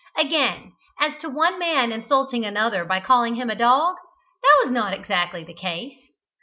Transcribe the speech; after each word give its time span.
Again, 0.17 0.73
as 0.99 1.15
to 1.21 1.29
one 1.29 1.59
man 1.59 1.91
insulting 1.91 2.43
another 2.43 2.83
by 2.85 2.99
calling 2.99 3.35
him 3.35 3.51
a 3.51 3.55
dog, 3.55 3.97
that 4.41 4.61
was 4.65 4.73
not 4.73 4.95
exactly 4.95 5.43
the 5.43 5.53
case. 5.53 5.95